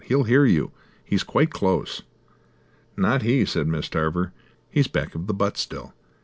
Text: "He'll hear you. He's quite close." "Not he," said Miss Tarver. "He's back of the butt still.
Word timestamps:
"He'll 0.05 0.23
hear 0.23 0.45
you. 0.45 0.71
He's 1.05 1.21
quite 1.21 1.51
close." 1.51 2.01
"Not 2.97 3.21
he," 3.21 3.45
said 3.45 3.67
Miss 3.67 3.87
Tarver. 3.87 4.33
"He's 4.67 4.87
back 4.87 5.13
of 5.13 5.27
the 5.27 5.33
butt 5.35 5.57
still. 5.57 5.93